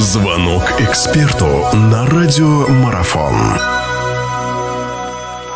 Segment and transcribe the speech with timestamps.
[0.00, 3.87] Звонок эксперту на радиомарафон.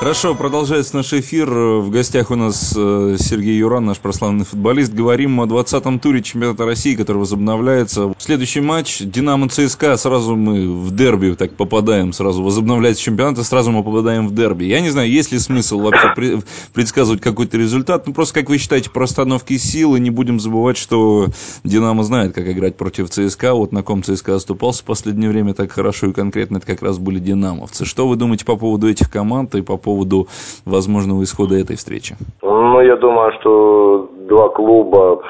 [0.03, 1.49] Хорошо, продолжается наш эфир.
[1.49, 4.93] В гостях у нас э, Сергей Юран, наш прославленный футболист.
[4.93, 8.13] Говорим о 20-м туре чемпионата России, который возобновляется.
[8.19, 9.97] Следующий матч Динамо ЦСКА.
[9.97, 12.13] Сразу мы в дерби так попадаем.
[12.13, 14.65] Сразу возобновляется чемпионат, и сразу мы попадаем в дерби.
[14.65, 16.43] Я не знаю, есть ли смысл вообще
[16.73, 18.05] предсказывать какой-то результат.
[18.09, 19.95] Ну, просто как вы считаете, по расстановке сил.
[19.95, 21.29] И не будем забывать, что
[21.63, 23.55] Динамо знает, как играть против ЦСКА.
[23.55, 26.99] Вот на ком ЦСКА оступался в последнее время так хорошо и конкретно это как раз
[26.99, 27.85] были динамовцы.
[27.85, 30.27] Что вы думаете по поводу этих команд и по поводу поводу
[30.65, 32.17] возможного исхода этой встречи?
[32.43, 35.23] Ну, я думаю, что два клуба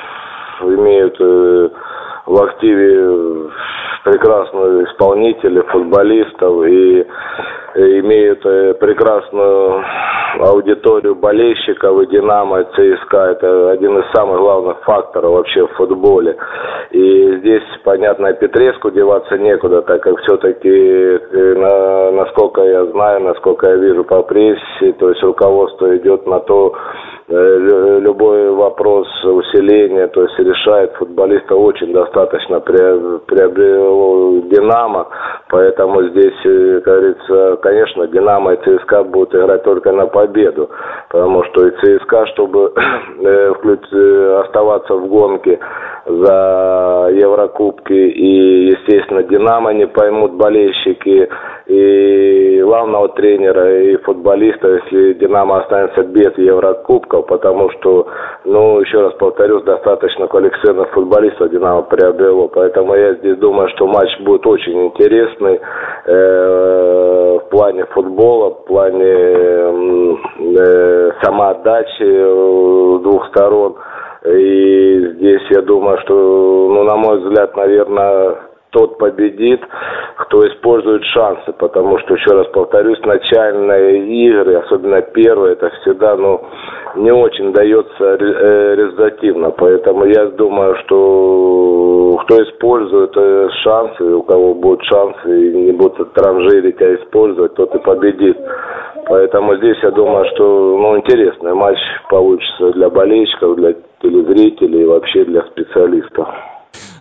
[0.63, 1.69] имеют э,
[2.27, 3.51] в активе
[4.05, 7.05] прекрасных исполнителей, футболистов и
[7.75, 9.85] имеют э, прекрасную
[10.41, 13.19] аудиторию болельщиков и Динамо, и ЦСКА.
[13.33, 16.37] Это один из самых главных факторов вообще в футболе.
[16.91, 23.77] И здесь, понятно, Петреску деваться некуда, так как все-таки, э, насколько я знаю, насколько я
[23.77, 26.75] вижу по прессе, то есть руководство идет на то,
[27.29, 28.52] Э, любой
[28.93, 35.09] вопрос усиления, то есть решает футболиста очень достаточно приобрел Динамо,
[35.49, 40.69] поэтому здесь, э, как говорится, конечно, Динамо и ЦСКА будут играть только на победу,
[41.09, 42.73] потому что и ЦСКА, чтобы
[43.21, 45.59] э, оставаться в гонке
[46.07, 51.29] за Еврокубки и, естественно, Динамо не поймут болельщики
[51.67, 52.12] и
[52.83, 58.09] главного тренера, и футболиста, если Динамо останется без Еврокубков, потому что,
[58.45, 64.11] ну, еще раз повторюсь, достаточно квалифицированных футболистов Динамо приобрело, поэтому я здесь думаю, что матч
[64.21, 65.61] будет очень интересный
[66.07, 69.15] э, в плане футбола, в плане
[70.59, 73.77] э, самоотдачи э, двух сторон.
[74.25, 78.37] И здесь я думаю, что, ну, на мой взгляд, наверное,
[78.73, 79.61] тот победит,
[80.23, 86.41] кто использует шансы, потому что, еще раз повторюсь, начальные игры, особенно первые, это всегда, ну,
[86.97, 94.55] не очень дается э, результативно, поэтому я думаю, что кто использует э, шансы, у кого
[94.55, 98.39] будут шансы и не будут транжирить, а использовать, тот и победит.
[99.07, 101.79] Поэтому здесь я думаю, что ну, интересный матч
[102.09, 106.29] получится для болельщиков, для телезрителей и вообще для специалистов.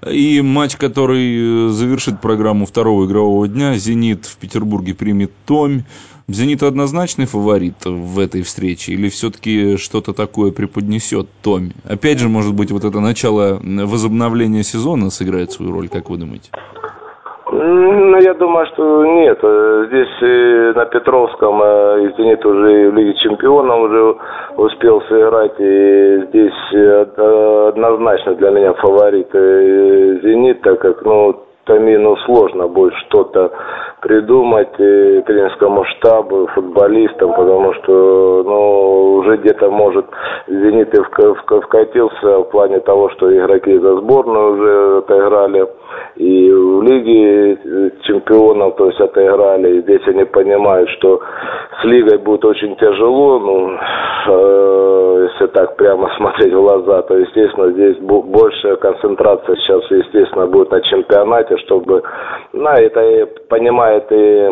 [0.09, 5.83] И матч, который э, завершит программу второго игрового дня, «Зенит» в Петербурге примет «Томь».
[6.27, 11.71] «Зенит» однозначный фаворит в этой встрече или все-таки что-то такое преподнесет «Томь»?
[11.83, 16.49] Опять же, может быть, вот это начало возобновления сезона сыграет свою роль, как вы думаете?
[17.63, 19.37] Ну, я думаю, что нет.
[19.43, 24.15] Э, здесь э, на Петровском э, «Зенит» уже в Лиге Чемпионов уже
[24.57, 25.53] успел сыграть.
[25.59, 26.73] И здесь
[27.17, 31.35] однозначно для меня фаворит «Зенит», так как, ну,
[31.65, 33.51] Тамину сложно будет что-то
[34.01, 40.07] придумать тренерскому штабу, футболистам, потому что ну, уже где-то может
[40.47, 41.01] «Зенит» и
[41.61, 45.67] вкатился в плане того, что игроки за сборную уже отыграли
[46.21, 47.57] и в Лиге
[48.03, 49.77] чемпионов, то есть отыграли.
[49.77, 51.19] И здесь они понимают, что
[51.81, 53.71] с Лигой будет очень тяжело, ну,
[54.27, 60.69] э, если так прямо смотреть в глаза, то, естественно, здесь большая концентрация сейчас, естественно, будет
[60.69, 62.03] на чемпионате, чтобы,
[62.53, 64.49] на это понимает и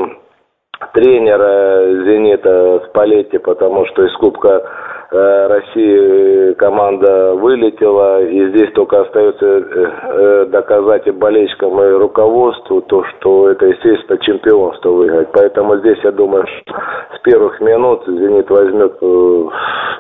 [0.94, 9.46] тренера «Зенита» Спалетти, потому что из Кубка Э, России команда вылетела, и здесь только остается
[9.46, 15.30] э, э, доказать болельщикам, и руководству то, что это, естественно, чемпионство выиграть.
[15.34, 19.00] Поэтому здесь, я думаю, с первых минут «Зенит» возьмет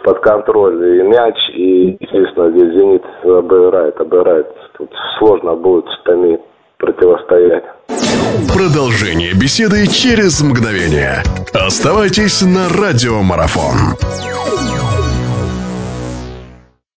[0.04, 4.48] под контроль и мяч, и, естественно, здесь «Зенит» обыграет, обыграет.
[4.78, 6.40] Тут сложно будет с Томи
[6.78, 7.64] противостоять.
[8.54, 11.24] Продолжение беседы через мгновение.
[11.54, 13.98] Оставайтесь на радиомарафон.